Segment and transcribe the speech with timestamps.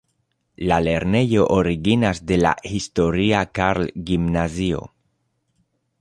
[0.69, 4.83] La lernejo originas de la historia Karl-gimnazio.